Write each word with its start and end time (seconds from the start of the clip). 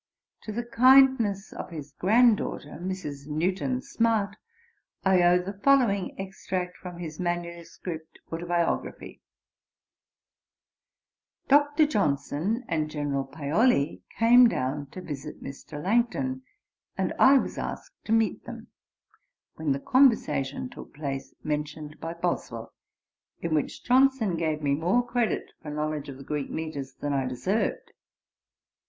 To 0.45 0.51
the 0.51 0.65
kindness 0.65 1.53
of 1.53 1.69
his 1.69 1.91
grand 1.91 2.37
daughter, 2.37 2.79
Mrs. 2.81 3.27
Newton 3.27 3.83
Smart, 3.83 4.35
I 5.05 5.21
owe 5.21 5.37
the 5.37 5.53
following 5.53 6.19
extract 6.19 6.75
from 6.77 6.97
his 6.97 7.19
manuscript 7.19 8.17
Autobiography: 8.33 9.21
'Dr. 11.47 11.85
Johnson 11.85 12.65
and 12.67 12.89
General 12.89 13.25
Paoli 13.25 14.01
came 14.17 14.49
down 14.49 14.87
to 14.87 15.01
visit 15.01 15.43
Mr. 15.43 15.79
Langton, 15.83 16.41
and 16.97 17.13
I 17.19 17.37
was 17.37 17.59
asked 17.59 18.03
to 18.05 18.11
meet 18.11 18.45
them, 18.45 18.69
when 19.53 19.71
the 19.71 19.79
conversation 19.79 20.67
took 20.67 20.95
place 20.95 21.31
mentioned 21.43 21.99
by 21.99 22.15
Boswell, 22.15 22.73
in 23.39 23.53
which 23.53 23.83
Johnson 23.83 24.35
gave 24.35 24.63
me 24.63 24.73
more 24.73 25.05
credit 25.05 25.51
for 25.61 25.69
knowledge 25.69 26.09
of 26.09 26.17
the 26.17 26.23
Greek 26.23 26.49
metres 26.49 26.95
than 26.95 27.13
I 27.13 27.27
deserved. 27.27 27.91